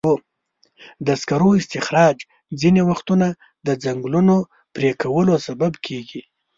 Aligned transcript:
د 1.05 1.07
سکرو 1.21 1.49
استخراج 1.61 2.17
ځینې 2.61 2.81
وختونه 2.89 3.27
د 3.67 3.67
ځنګلونو 3.83 4.35
پرېکولو 4.75 5.33
سبب 5.47 5.73
کېږي. 5.85 6.21